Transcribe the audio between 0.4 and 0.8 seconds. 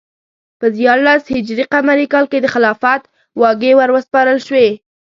په